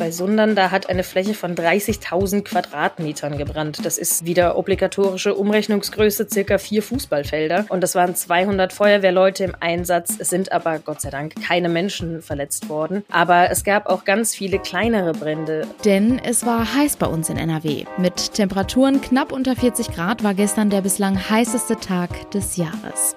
[0.00, 0.56] bei Sundern.
[0.56, 3.84] Da hat eine Fläche von 30.000 Quadratmetern gebrannt.
[3.84, 7.66] Das ist wieder obligatorische Umrechnungsgröße, circa vier Fußballfelder.
[7.68, 10.16] Und das waren 200 Feuerwehrleute im Einsatz.
[10.18, 13.04] Es sind aber Gott sei Dank keine Menschen verletzt worden.
[13.10, 15.66] Aber es gab auch ganz viele kleinere Brände.
[15.84, 17.84] Denn es war heiß bei uns in NRW.
[17.98, 23.16] Mit Temperaturen knapp unter 40 Grad war gestern der bislang heißeste Tag des Jahres.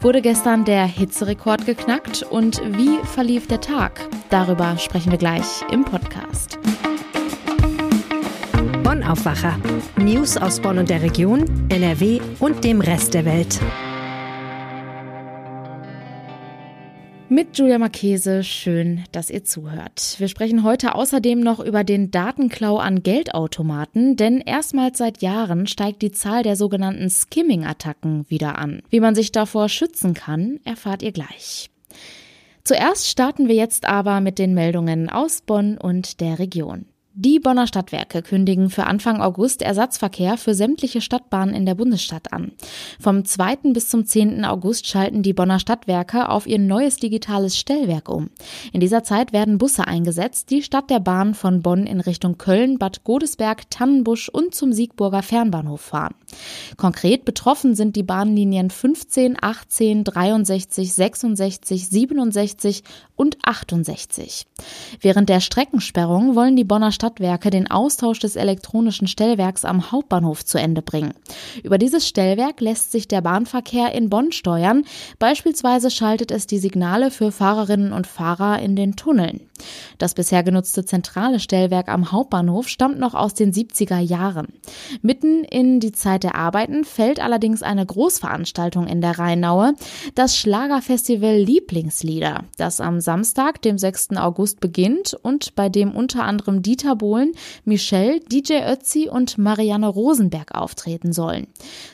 [0.00, 4.00] Wurde gestern der Hitzerekord geknackt und wie verlief der Tag?
[4.30, 6.23] Darüber sprechen wir gleich im Podcast.
[8.82, 9.58] Bonn Aufwacher.
[9.96, 13.60] News aus Bonn und der Region, NRW und dem Rest der Welt.
[17.28, 20.14] Mit Julia Marchese, schön, dass ihr zuhört.
[20.18, 26.02] Wir sprechen heute außerdem noch über den Datenklau an Geldautomaten, denn erstmals seit Jahren steigt
[26.02, 28.82] die Zahl der sogenannten Skimming-Attacken wieder an.
[28.88, 31.70] Wie man sich davor schützen kann, erfahrt ihr gleich.
[32.66, 36.86] Zuerst starten wir jetzt aber mit den Meldungen aus Bonn und der Region.
[37.16, 42.50] Die Bonner Stadtwerke kündigen für Anfang August Ersatzverkehr für sämtliche Stadtbahnen in der Bundesstadt an.
[42.98, 43.72] Vom 2.
[43.72, 44.44] bis zum 10.
[44.44, 48.30] August schalten die Bonner Stadtwerke auf ihr neues digitales Stellwerk um.
[48.72, 52.78] In dieser Zeit werden Busse eingesetzt, die statt der Bahn von Bonn in Richtung Köln,
[52.78, 56.16] Bad Godesberg, Tannenbusch und zum Siegburger Fernbahnhof fahren.
[56.76, 62.82] Konkret betroffen sind die Bahnlinien 15, 18, 63, 66, 67
[63.16, 64.46] und 68.
[65.00, 70.58] Während der Streckensperrung wollen die Bonner Stadtwerke den Austausch des elektronischen Stellwerks am Hauptbahnhof zu
[70.58, 71.14] Ende bringen.
[71.62, 74.84] Über dieses Stellwerk lässt sich der Bahnverkehr in Bonn steuern.
[75.18, 79.40] Beispielsweise schaltet es die Signale für Fahrerinnen und Fahrer in den Tunneln.
[79.98, 84.48] Das bisher genutzte zentrale Stellwerk am Hauptbahnhof stammt noch aus den 70er Jahren.
[85.02, 89.74] Mitten in die Zeit der Arbeiten fällt allerdings eine Großveranstaltung in der Rheinaue,
[90.14, 94.16] das Schlagerfestival Lieblingslieder, das am Samstag, dem 6.
[94.16, 97.32] August beginnt und bei dem unter anderem Dieter Bohlen,
[97.64, 101.46] Michelle, DJ Ötzi und Marianne Rosenberg auftreten sollen.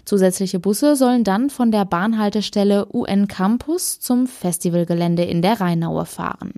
[0.05, 6.55] Zusätzliche Busse sollen dann von der Bahnhaltestelle UN Campus zum Festivalgelände in der Rheinaue fahren.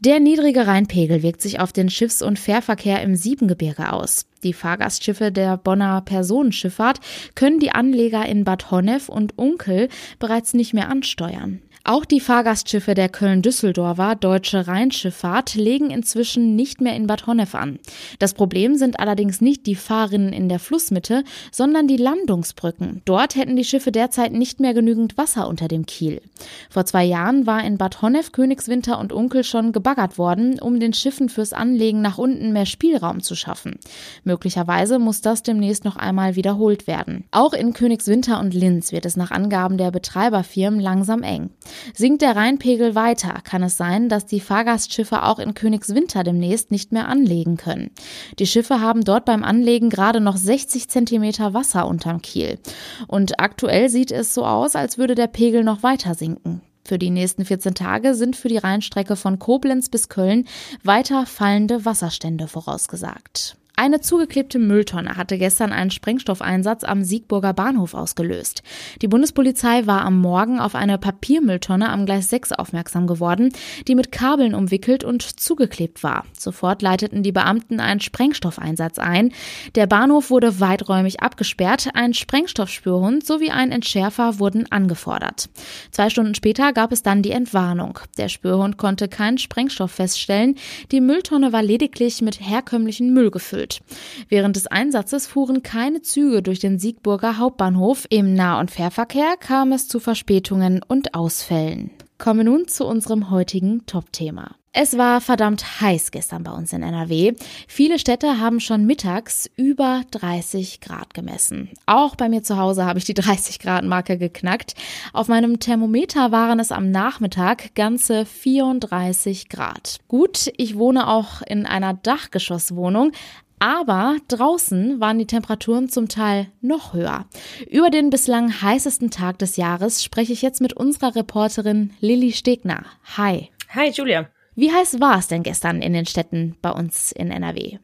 [0.00, 4.26] Der niedrige Rheinpegel wirkt sich auf den Schiffs- und Fährverkehr im Siebengebirge aus.
[4.42, 7.00] Die Fahrgastschiffe der Bonner Personenschifffahrt
[7.34, 9.88] können die Anleger in Bad Honnef und Unkel
[10.18, 11.62] bereits nicht mehr ansteuern.
[11.88, 17.78] Auch die Fahrgastschiffe der Köln-Düsseldorfer Deutsche Rheinschifffahrt legen inzwischen nicht mehr in Bad Honnef an.
[18.18, 23.02] Das Problem sind allerdings nicht die Fahrrinnen in der Flussmitte, sondern die Landungsbrücken.
[23.04, 26.22] Dort hätten die Schiffe derzeit nicht mehr genügend Wasser unter dem Kiel.
[26.70, 30.92] Vor zwei Jahren war in Bad Honnef, Königswinter und Unkel schon gebaggert worden, um den
[30.92, 33.78] Schiffen fürs Anlegen nach unten mehr Spielraum zu schaffen.
[34.24, 37.26] Möglicherweise muss das demnächst noch einmal wiederholt werden.
[37.30, 41.50] Auch in Königswinter und Linz wird es nach Angaben der Betreiberfirmen langsam eng.
[41.94, 46.92] Sinkt der Rheinpegel weiter, kann es sein, dass die Fahrgastschiffe auch in Königswinter demnächst nicht
[46.92, 47.90] mehr anlegen können.
[48.38, 52.58] Die Schiffe haben dort beim Anlegen gerade noch 60 Zentimeter Wasser unterm Kiel.
[53.06, 56.62] Und aktuell sieht es so aus, als würde der Pegel noch weiter sinken.
[56.86, 60.46] Für die nächsten 14 Tage sind für die Rheinstrecke von Koblenz bis Köln
[60.84, 63.56] weiter fallende Wasserstände vorausgesagt.
[63.78, 68.62] Eine zugeklebte Mülltonne hatte gestern einen Sprengstoffeinsatz am Siegburger Bahnhof ausgelöst.
[69.02, 73.52] Die Bundespolizei war am Morgen auf eine Papiermülltonne am Gleis 6 aufmerksam geworden,
[73.86, 76.24] die mit Kabeln umwickelt und zugeklebt war.
[76.38, 79.34] Sofort leiteten die Beamten einen Sprengstoffeinsatz ein.
[79.74, 85.50] Der Bahnhof wurde weiträumig abgesperrt, ein Sprengstoffspürhund sowie ein Entschärfer wurden angefordert.
[85.90, 87.98] Zwei Stunden später gab es dann die Entwarnung.
[88.16, 90.54] Der Spürhund konnte keinen Sprengstoff feststellen.
[90.92, 93.80] Die Mülltonne war lediglich mit herkömmlichen Müll gefüllt erfüllt.
[94.28, 98.06] Während des Einsatzes fuhren keine Züge durch den Siegburger Hauptbahnhof.
[98.10, 101.90] Im Nah- und Fährverkehr kam es zu Verspätungen und Ausfällen.
[102.18, 104.56] Kommen nun zu unserem heutigen Top-Thema.
[104.78, 107.32] Es war verdammt heiß gestern bei uns in NRW.
[107.66, 111.70] Viele Städte haben schon mittags über 30 Grad gemessen.
[111.86, 114.74] Auch bei mir zu Hause habe ich die 30 Grad Marke geknackt.
[115.14, 119.96] Auf meinem Thermometer waren es am Nachmittag ganze 34 Grad.
[120.08, 123.12] Gut, ich wohne auch in einer Dachgeschosswohnung,
[123.58, 127.26] aber draußen waren die Temperaturen zum Teil noch höher.
[127.70, 132.84] Über den bislang heißesten Tag des Jahres spreche ich jetzt mit unserer Reporterin Lilly Stegner.
[133.16, 133.50] Hi.
[133.70, 134.28] Hi, Julia.
[134.54, 137.78] Wie heiß war es denn gestern in den Städten bei uns in NRW?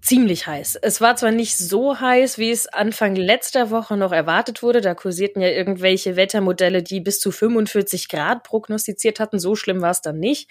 [0.00, 0.76] Ziemlich heiß.
[0.82, 4.80] Es war zwar nicht so heiß, wie es Anfang letzter Woche noch erwartet wurde.
[4.80, 9.38] Da kursierten ja irgendwelche Wettermodelle, die bis zu 45 Grad prognostiziert hatten.
[9.38, 10.50] So schlimm war es dann nicht.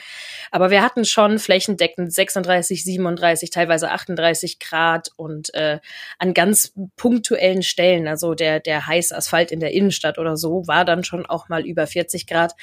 [0.52, 5.80] Aber wir hatten schon flächendeckend 36, 37, teilweise 38 Grad und äh,
[6.20, 10.86] an ganz punktuellen Stellen, also der, der heiße Asphalt in der Innenstadt oder so, war
[10.86, 12.54] dann schon auch mal über 40 Grad.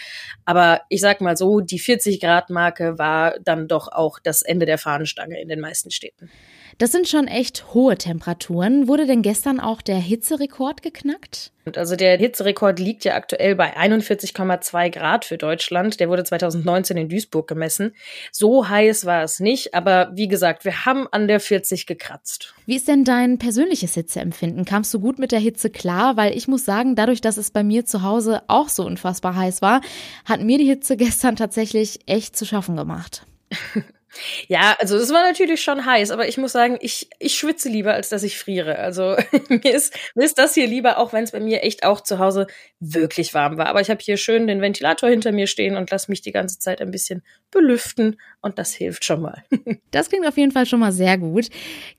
[0.44, 4.66] Aber ich sag mal so, die 40 Grad Marke war dann doch auch das Ende
[4.66, 6.30] der Fahnenstange in den meisten Städten.
[6.78, 8.88] Das sind schon echt hohe Temperaturen.
[8.88, 11.52] Wurde denn gestern auch der Hitzerekord geknackt?
[11.76, 16.00] Also der Hitzerekord liegt ja aktuell bei 41,2 Grad für Deutschland.
[16.00, 17.94] Der wurde 2019 in Duisburg gemessen.
[18.32, 22.54] So heiß war es nicht, aber wie gesagt, wir haben an der 40 gekratzt.
[22.66, 24.64] Wie ist denn dein persönliches Hitzeempfinden?
[24.64, 26.16] Kamst du gut mit der Hitze klar?
[26.16, 29.62] Weil ich muss sagen, dadurch, dass es bei mir zu Hause auch so unfassbar heiß
[29.62, 29.82] war,
[30.24, 33.24] hat mir die Hitze gestern tatsächlich echt zu schaffen gemacht.
[34.48, 37.94] Ja, also es war natürlich schon heiß, aber ich muss sagen, ich, ich schwitze lieber,
[37.94, 38.78] als dass ich friere.
[38.78, 39.16] Also
[39.48, 42.18] mir ist, mir ist das hier lieber, auch wenn es bei mir echt auch zu
[42.18, 42.46] Hause
[42.80, 43.66] wirklich warm war.
[43.66, 46.58] Aber ich habe hier schön den Ventilator hinter mir stehen und lasse mich die ganze
[46.58, 49.44] Zeit ein bisschen belüften und das hilft schon mal.
[49.90, 51.48] das klingt auf jeden Fall schon mal sehr gut.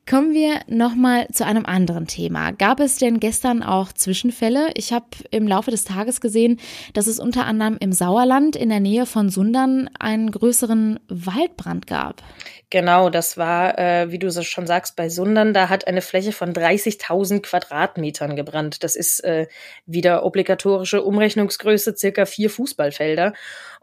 [0.09, 2.51] Kommen wir nochmal zu einem anderen Thema.
[2.51, 4.69] Gab es denn gestern auch Zwischenfälle?
[4.75, 6.59] Ich habe im Laufe des Tages gesehen,
[6.94, 12.02] dass es unter anderem im Sauerland in der Nähe von Sundern einen größeren Waldbrand gab
[12.03, 12.21] gab.
[12.69, 16.31] Genau, das war, äh, wie du so schon sagst, bei Sundern, da hat eine Fläche
[16.31, 18.83] von 30.000 Quadratmetern gebrannt.
[18.83, 19.47] Das ist äh,
[19.85, 23.33] wieder obligatorische Umrechnungsgröße, circa vier Fußballfelder.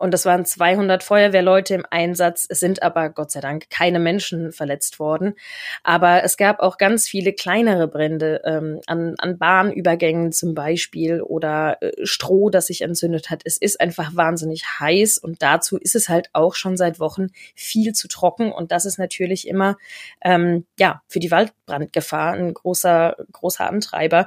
[0.00, 2.46] Und das waren 200 Feuerwehrleute im Einsatz.
[2.48, 5.34] Es sind aber Gott sei Dank keine Menschen verletzt worden.
[5.82, 11.82] Aber es gab auch ganz viele kleinere Brände ähm, an, an Bahnübergängen zum Beispiel oder
[11.82, 13.42] äh, Stroh, das sich entzündet hat.
[13.44, 17.92] Es ist einfach wahnsinnig heiß und dazu ist es halt auch schon seit Wochen viel
[17.92, 19.76] zu trocken und das ist natürlich immer
[20.22, 24.24] ähm, ja für die Waldbrandgefahr ein großer großer Antreiber.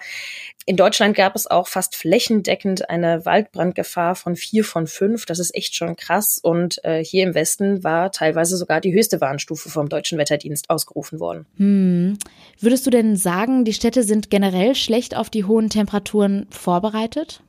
[0.66, 5.26] In Deutschland gab es auch fast flächendeckend eine Waldbrandgefahr von vier von fünf.
[5.26, 9.20] Das ist echt schon krass und äh, hier im Westen war teilweise sogar die höchste
[9.20, 11.46] Warnstufe vom deutschen Wetterdienst ausgerufen worden.
[11.58, 12.18] Hm.
[12.60, 17.44] Würdest du denn sagen, die Städte sind generell schlecht auf die hohen Temperaturen vorbereitet?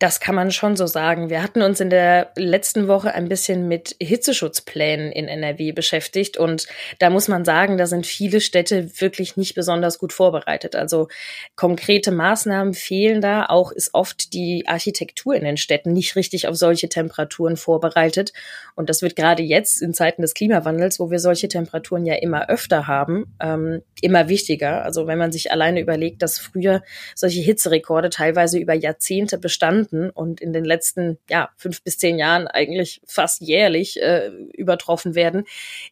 [0.00, 1.28] Das kann man schon so sagen.
[1.28, 6.68] Wir hatten uns in der letzten Woche ein bisschen mit Hitzeschutzplänen in NRW beschäftigt und
[7.00, 10.76] da muss man sagen, da sind viele Städte wirklich nicht besonders gut vorbereitet.
[10.76, 11.08] Also
[11.56, 13.46] konkrete Maßnahmen fehlen da.
[13.46, 18.32] Auch ist oft die Architektur in den Städten nicht richtig auf solche Temperaturen vorbereitet.
[18.76, 22.48] Und das wird gerade jetzt in Zeiten des Klimawandels, wo wir solche Temperaturen ja immer
[22.48, 24.84] öfter haben, ähm, immer wichtiger.
[24.84, 26.82] Also wenn man sich alleine überlegt, dass früher
[27.16, 32.18] solche Hitzerekorde teilweise über Jahrzehnte bestanden, Stunden und in den letzten ja, fünf bis zehn
[32.18, 35.44] Jahren eigentlich fast jährlich äh, übertroffen werden,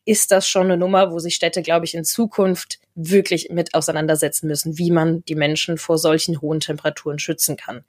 [0.05, 4.49] ist das schon eine Nummer, wo sich Städte, glaube ich, in Zukunft wirklich mit auseinandersetzen
[4.49, 7.85] müssen, wie man die Menschen vor solchen hohen Temperaturen schützen kann.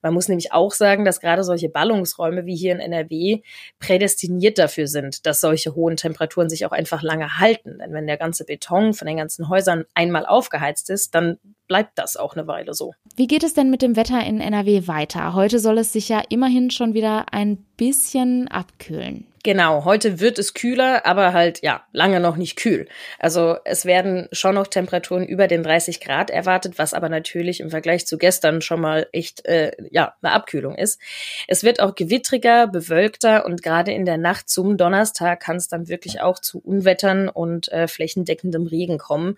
[0.00, 3.42] Man muss nämlich auch sagen, dass gerade solche Ballungsräume wie hier in NRW
[3.80, 7.78] prädestiniert dafür sind, dass solche hohen Temperaturen sich auch einfach lange halten.
[7.78, 12.16] Denn wenn der ganze Beton von den ganzen Häusern einmal aufgeheizt ist, dann bleibt das
[12.16, 12.94] auch eine Weile so.
[13.16, 15.34] Wie geht es denn mit dem Wetter in NRW weiter?
[15.34, 19.26] Heute soll es sich ja immerhin schon wieder ein bisschen abkühlen.
[19.44, 22.88] Genau, heute wird es kühler, aber halt ja, lange noch nicht kühl.
[23.18, 27.68] Also es werden schon noch Temperaturen über den 30 Grad erwartet, was aber natürlich im
[27.68, 30.98] Vergleich zu gestern schon mal echt äh, ja, eine Abkühlung ist.
[31.46, 35.88] Es wird auch gewittriger, bewölkter und gerade in der Nacht zum Donnerstag kann es dann
[35.88, 39.36] wirklich auch zu Unwettern und äh, flächendeckendem Regen kommen.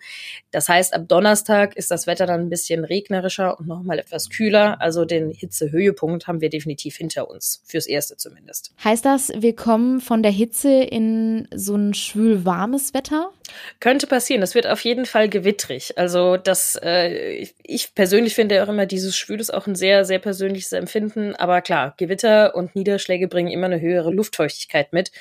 [0.51, 4.79] Das heißt, ab Donnerstag ist das Wetter dann ein bisschen regnerischer und nochmal etwas kühler.
[4.79, 8.71] Also den Hitzehöhepunkt haben wir definitiv hinter uns, fürs Erste zumindest.
[8.81, 13.31] Heißt das, wir kommen von der Hitze in so ein schwül warmes Wetter?
[13.79, 14.41] Könnte passieren.
[14.41, 15.97] Das wird auf jeden Fall gewittrig.
[15.97, 20.19] Also das, äh, ich persönlich finde auch immer, dieses Schwül ist auch ein sehr, sehr
[20.19, 21.35] persönliches Empfinden.
[21.35, 25.11] Aber klar, Gewitter und Niederschläge bringen immer eine höhere Luftfeuchtigkeit mit.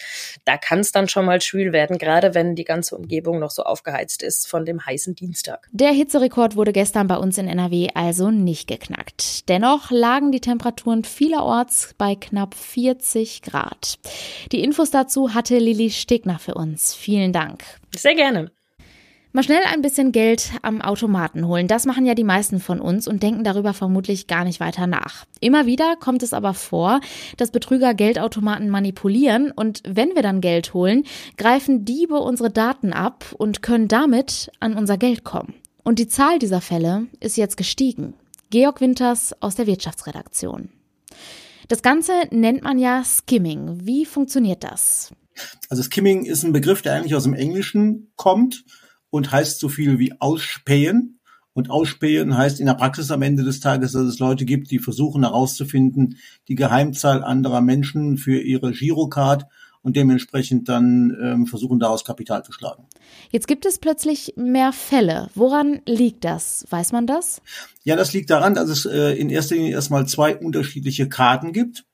[0.44, 3.62] Da kann es dann schon mal schwül werden, gerade wenn die ganze Umgebung noch so
[3.62, 5.68] aufgeheizt ist von dem heißen Dienstag.
[5.72, 9.48] Der Hitzerekord wurde gestern bei uns in NRW also nicht geknackt.
[9.48, 13.98] Dennoch lagen die Temperaturen vielerorts bei knapp 40 Grad.
[14.52, 16.94] Die Infos dazu hatte Lilly Stegner für uns.
[16.94, 17.64] Vielen Dank.
[17.96, 18.50] Sehr gerne.
[19.36, 21.68] Mal schnell ein bisschen Geld am Automaten holen.
[21.68, 25.26] Das machen ja die meisten von uns und denken darüber vermutlich gar nicht weiter nach.
[25.40, 27.00] Immer wieder kommt es aber vor,
[27.36, 31.04] dass Betrüger Geldautomaten manipulieren und wenn wir dann Geld holen,
[31.36, 35.52] greifen Diebe unsere Daten ab und können damit an unser Geld kommen.
[35.84, 38.14] Und die Zahl dieser Fälle ist jetzt gestiegen.
[38.48, 40.70] Georg Winters aus der Wirtschaftsredaktion.
[41.68, 43.84] Das Ganze nennt man ja Skimming.
[43.84, 45.12] Wie funktioniert das?
[45.68, 48.64] Also Skimming ist ein Begriff, der eigentlich aus dem Englischen kommt
[49.10, 51.20] und heißt so viel wie ausspähen.
[51.52, 54.78] Und ausspähen heißt in der Praxis am Ende des Tages, dass es Leute gibt, die
[54.78, 59.46] versuchen herauszufinden, die Geheimzahl anderer Menschen für ihre Girocard
[59.86, 62.88] und dementsprechend dann ähm, versuchen, daraus Kapital zu schlagen.
[63.30, 65.30] Jetzt gibt es plötzlich mehr Fälle.
[65.36, 66.66] Woran liegt das?
[66.70, 67.40] Weiß man das?
[67.84, 71.84] Ja, das liegt daran, dass es äh, in erster Linie erstmal zwei unterschiedliche Karten gibt.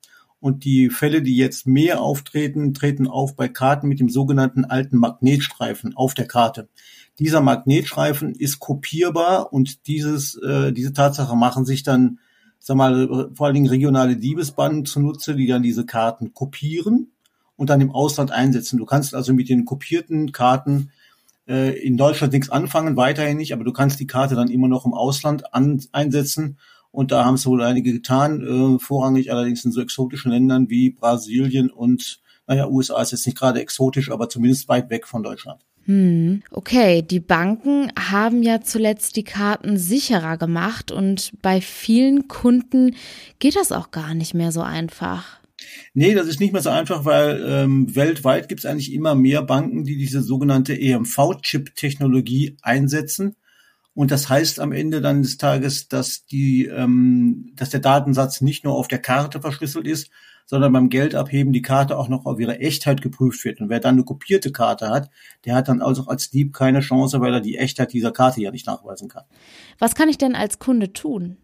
[0.42, 4.96] Und die Fälle, die jetzt mehr auftreten, treten auf bei Karten mit dem sogenannten alten
[4.96, 6.68] Magnetstreifen auf der Karte.
[7.20, 12.18] Dieser Magnetstreifen ist kopierbar und dieses, äh, diese Tatsache machen sich dann,
[12.58, 17.12] sag mal, vor allen Dingen regionale Diebesbanden zunutze, die dann diese Karten kopieren
[17.54, 18.78] und dann im Ausland einsetzen.
[18.78, 20.90] Du kannst also mit den kopierten Karten
[21.46, 24.86] äh, in Deutschland nichts anfangen, weiterhin nicht, aber du kannst die Karte dann immer noch
[24.86, 26.58] im Ausland an, einsetzen
[26.92, 30.90] und da haben es wohl einige getan, äh, vorrangig allerdings in so exotischen Ländern wie
[30.90, 35.62] Brasilien und, naja, USA ist jetzt nicht gerade exotisch, aber zumindest weit weg von Deutschland.
[35.86, 42.94] Hm, okay, die Banken haben ja zuletzt die Karten sicherer gemacht und bei vielen Kunden
[43.40, 45.40] geht das auch gar nicht mehr so einfach.
[45.94, 49.42] Nee, das ist nicht mehr so einfach, weil ähm, weltweit gibt es eigentlich immer mehr
[49.42, 53.36] Banken, die diese sogenannte EMV-Chip-Technologie einsetzen.
[53.94, 58.64] Und das heißt am Ende dann des Tages, dass die, ähm, dass der Datensatz nicht
[58.64, 60.10] nur auf der Karte verschlüsselt ist,
[60.46, 63.60] sondern beim Geldabheben die Karte auch noch auf ihre Echtheit geprüft wird.
[63.60, 65.10] Und wer dann eine kopierte Karte hat,
[65.44, 68.50] der hat dann also als Dieb keine Chance, weil er die Echtheit dieser Karte ja
[68.50, 69.24] nicht nachweisen kann.
[69.78, 71.36] Was kann ich denn als Kunde tun?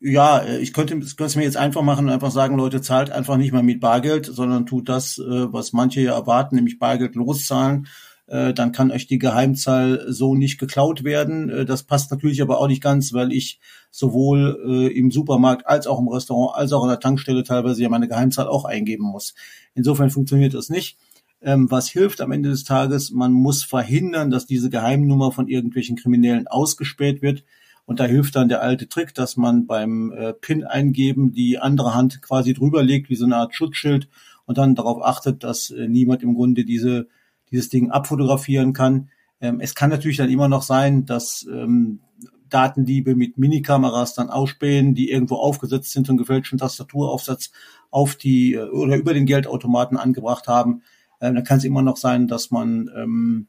[0.00, 3.10] Ja, äh, ich könnte, könnte es mir jetzt einfach machen und einfach sagen, Leute, zahlt
[3.10, 7.14] einfach nicht mehr mit Bargeld, sondern tut das, äh, was manche ja erwarten, nämlich Bargeld
[7.14, 7.86] loszahlen
[8.26, 11.50] dann kann euch die Geheimzahl so nicht geklaut werden.
[11.50, 15.86] Äh, das passt natürlich aber auch nicht ganz, weil ich sowohl äh, im Supermarkt als
[15.86, 19.34] auch im Restaurant als auch an der Tankstelle teilweise ja meine Geheimzahl auch eingeben muss.
[19.74, 20.96] Insofern funktioniert das nicht.
[21.42, 23.10] Ähm, was hilft am Ende des Tages?
[23.10, 27.44] Man muss verhindern, dass diese Geheimnummer von irgendwelchen Kriminellen ausgespäht wird.
[27.84, 31.94] Und da hilft dann der alte Trick, dass man beim äh, PIN eingeben die andere
[31.94, 34.08] Hand quasi drüber legt, wie so eine Art Schutzschild
[34.46, 37.08] und dann darauf achtet, dass äh, niemand im Grunde diese
[37.54, 39.08] dieses Ding abfotografieren kann.
[39.40, 42.00] Ähm, es kann natürlich dann immer noch sein, dass ähm,
[42.48, 47.52] Datendiebe mit Minikameras dann ausspähen, die irgendwo aufgesetzt sind und gefälschten Tastaturaufsatz
[47.90, 50.82] auf die äh, oder über den Geldautomaten angebracht haben.
[51.20, 53.46] Ähm, dann kann es immer noch sein, dass man ähm,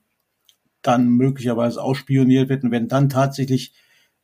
[0.83, 2.63] dann möglicherweise ausspioniert wird.
[2.63, 3.73] Und wenn dann tatsächlich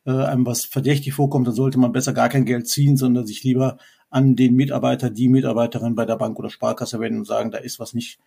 [0.05, 3.43] äh, einem was verdächtig vorkommt, dann sollte man besser gar kein Geld ziehen, sondern sich
[3.43, 3.77] lieber
[4.11, 7.79] an den Mitarbeiter, die Mitarbeiterin bei der Bank oder Sparkasse wenden und sagen, da ist
[7.79, 8.19] was nicht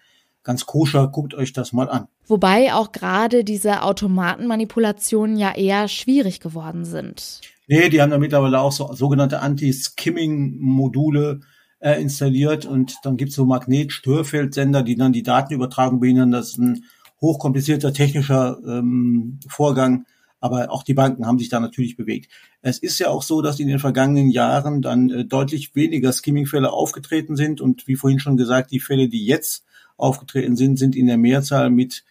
[0.45, 2.07] ganz koscher, guckt euch das mal an.
[2.27, 7.41] Wobei auch gerade diese Automatenmanipulationen ja eher schwierig geworden sind.
[7.67, 11.41] Nee, die haben da mittlerweile auch so sogenannte Anti-Skimming-Module
[11.81, 16.31] äh, installiert und dann gibt's so Magnet-Störfeldsender, die dann die Datenübertragung behindern.
[16.31, 16.85] Das ist ein
[17.21, 20.05] hochkomplizierter technischer ähm, Vorgang,
[20.41, 22.31] aber auch die Banken haben sich da natürlich bewegt.
[22.61, 26.71] Es ist ja auch so, dass in den vergangenen Jahren dann äh, deutlich weniger Skimming-Fälle
[26.71, 29.65] aufgetreten sind und wie vorhin schon gesagt, die Fälle, die jetzt
[29.97, 32.05] aufgetreten sind, sind in der Mehrzahl mit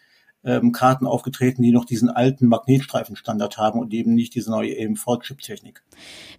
[0.46, 5.84] ähm, Karten aufgetreten, die noch diesen alten Magnetstreifenstandard haben und eben nicht diese neue EMV-Chip-Technik.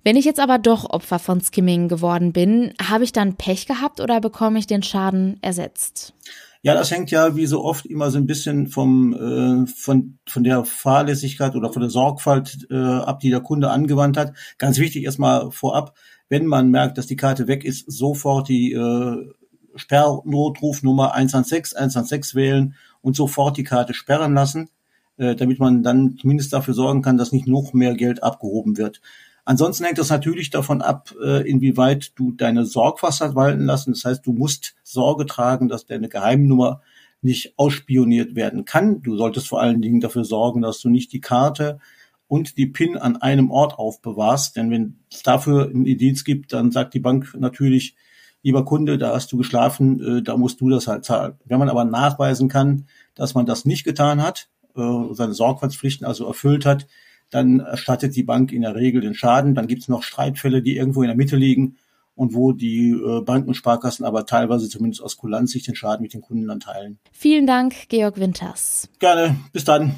[0.02, 4.00] Wenn ich jetzt aber doch Opfer von Skimming geworden bin, habe ich dann Pech gehabt
[4.00, 6.14] oder bekomme ich den Schaden ersetzt?
[6.62, 10.44] Ja, das hängt ja wie so oft immer so ein bisschen vom äh, von von
[10.44, 14.32] der Fahrlässigkeit oder von der Sorgfalt äh, ab, die der Kunde angewandt hat.
[14.56, 15.94] Ganz wichtig erstmal vorab,
[16.30, 19.30] wenn man merkt, dass die Karte weg ist, sofort die äh,
[19.74, 24.70] Sperrnotrufnummer 116, 116 wählen und sofort die Karte sperren lassen,
[25.16, 29.00] äh, damit man dann zumindest dafür sorgen kann, dass nicht noch mehr Geld abgehoben wird.
[29.44, 33.92] Ansonsten hängt das natürlich davon ab, äh, inwieweit du deine Sorgfalt hast walten lassen.
[33.92, 36.80] Das heißt, du musst Sorge tragen, dass deine Geheimnummer
[37.20, 39.02] nicht ausspioniert werden kann.
[39.02, 41.78] Du solltest vor allen Dingen dafür sorgen, dass du nicht die Karte
[42.26, 44.56] und die PIN an einem Ort aufbewahrst.
[44.56, 47.96] Denn wenn es dafür einen Indiz gibt, dann sagt die Bank natürlich,
[48.44, 51.34] lieber Kunde, da hast du geschlafen, äh, da musst du das halt zahlen.
[51.44, 52.86] Wenn man aber nachweisen kann,
[53.16, 54.82] dass man das nicht getan hat, äh,
[55.12, 56.86] seine Sorgfaltspflichten also erfüllt hat,
[57.30, 59.54] dann erstattet die Bank in der Regel den Schaden.
[59.54, 61.76] Dann gibt es noch Streitfälle, die irgendwo in der Mitte liegen
[62.14, 66.02] und wo die äh, Banken und Sparkassen aber teilweise zumindest aus Kulanz sich den Schaden
[66.02, 66.98] mit den Kunden dann teilen.
[67.12, 68.88] Vielen Dank, Georg Winters.
[69.00, 69.94] Gerne, bis dann.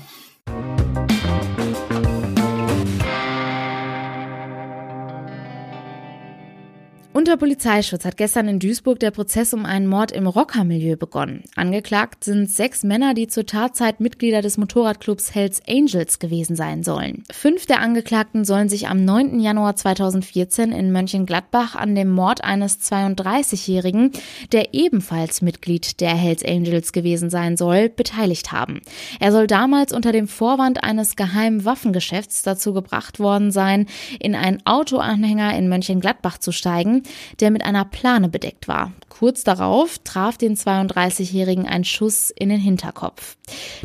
[7.17, 11.45] Unter Polizeischutz hat gestern in Duisburg der Prozess um einen Mord im Rockermilieu begonnen.
[11.57, 17.25] Angeklagt sind sechs Männer, die zur Tatzeit Mitglieder des Motorradclubs Hells Angels gewesen sein sollen.
[17.33, 19.41] Fünf der Angeklagten sollen sich am 9.
[19.41, 24.13] Januar 2014 in Mönchengladbach an dem Mord eines 32-Jährigen,
[24.53, 28.83] der ebenfalls Mitglied der Hells Angels gewesen sein soll, beteiligt haben.
[29.21, 33.87] Er soll damals unter dem Vorwand eines geheimen Waffengeschäfts dazu gebracht worden sein,
[34.21, 37.05] in einen Autoanhänger in Mönchengladbach zu steigen,
[37.41, 38.93] der mit einer Plane bedeckt war.
[39.09, 43.37] Kurz darauf traf den 32-Jährigen ein Schuss in den Hinterkopf.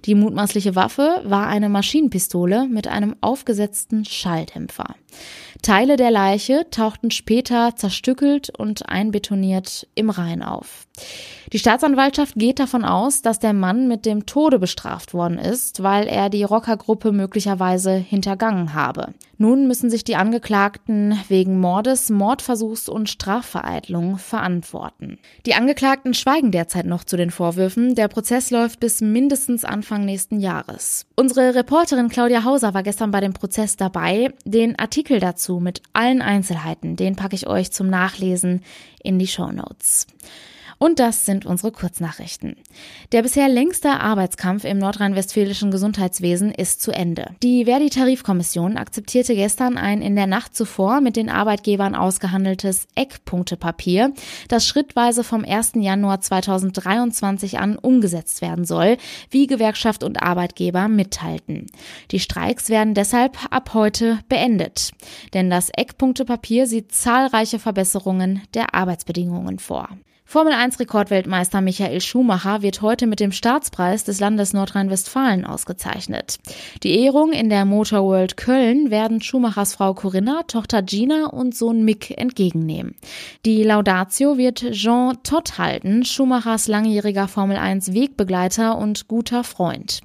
[0.06, 4.96] Die mutmaßliche Waffe war eine Maschinenpistole mit einem aufgesetzten Schalldämpfer.
[5.62, 10.88] Teile der Leiche tauchten später zerstückelt und einbetoniert im Rhein auf.
[11.54, 16.08] Die Staatsanwaltschaft geht davon aus, dass der Mann mit dem Tode bestraft worden ist, weil
[16.08, 19.14] er die Rockergruppe möglicherweise hintergangen habe.
[19.38, 25.18] Nun müssen sich die Angeklagten wegen Mordes, Mordversuchs und Strafvereitlung verantworten.
[25.48, 27.96] Die Angeklagten schweigen derzeit noch zu den Vorwürfen.
[27.96, 31.08] Der Prozess läuft bis mindestens Anfang nächsten Jahres.
[31.16, 34.32] Unsere Reporterin Claudia Hauser war gestern bei dem Prozess dabei.
[34.46, 38.64] Den Artikel dazu mit allen Einzelheiten, den packe ich euch zum Nachlesen
[39.04, 40.08] in die Show Notes.
[40.82, 42.56] Und das sind unsere Kurznachrichten.
[43.12, 47.36] Der bisher längste Arbeitskampf im nordrhein-westfälischen Gesundheitswesen ist zu Ende.
[47.44, 54.12] Die Verdi-Tarifkommission akzeptierte gestern ein in der Nacht zuvor mit den Arbeitgebern ausgehandeltes Eckpunktepapier,
[54.48, 55.74] das schrittweise vom 1.
[55.76, 58.98] Januar 2023 an umgesetzt werden soll,
[59.30, 61.68] wie Gewerkschaft und Arbeitgeber mitteilten.
[62.10, 64.94] Die Streiks werden deshalb ab heute beendet.
[65.36, 69.88] Denn das Eckpunktepapier sieht zahlreiche Verbesserungen der Arbeitsbedingungen vor.
[70.32, 76.40] Formel 1 Rekordweltmeister Michael Schumacher wird heute mit dem Staatspreis des Landes Nordrhein-Westfalen ausgezeichnet.
[76.84, 81.84] Die Ehrung in der Motor World Köln werden Schumachers Frau Corinna, Tochter Gina und Sohn
[81.84, 82.96] Mick entgegennehmen.
[83.46, 90.00] Die Laudatio wird Jean Todt halten, Schumachers langjähriger Formel 1 Wegbegleiter und guter Freund.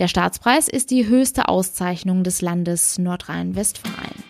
[0.00, 4.27] Der Staatspreis ist die höchste Auszeichnung des Landes Nordrhein-Westfalen.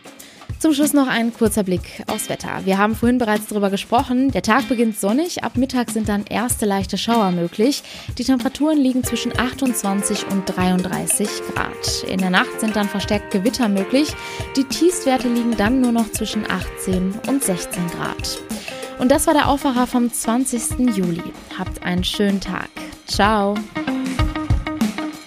[0.58, 2.62] Zum Schluss noch ein kurzer Blick aufs Wetter.
[2.64, 4.32] Wir haben vorhin bereits darüber gesprochen.
[4.32, 7.84] Der Tag beginnt sonnig, ab Mittag sind dann erste leichte Schauer möglich.
[8.18, 12.04] Die Temperaturen liegen zwischen 28 und 33 Grad.
[12.08, 14.12] In der Nacht sind dann verstärkt Gewitter möglich.
[14.56, 18.38] Die Tiefstwerte liegen dann nur noch zwischen 18 und 16 Grad.
[18.98, 20.96] Und das war der Aufwacher vom 20.
[20.96, 21.22] Juli.
[21.56, 22.68] Habt einen schönen Tag.
[23.06, 23.54] Ciao.